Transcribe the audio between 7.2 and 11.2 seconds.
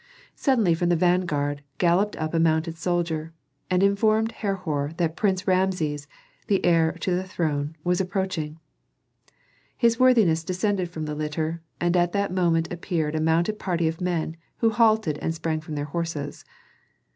throne, was approaching. His worthiness descended from the